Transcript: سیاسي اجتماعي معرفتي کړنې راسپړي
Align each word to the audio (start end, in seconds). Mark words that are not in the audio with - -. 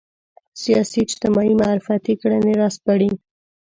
سیاسي 0.61 0.99
اجتماعي 1.05 1.53
معرفتي 1.61 2.13
کړنې 2.21 2.53
راسپړي 2.61 3.11